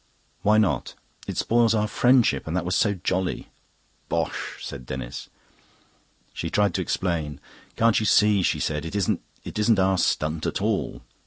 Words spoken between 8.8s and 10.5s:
"it isn't...it isn't our stunt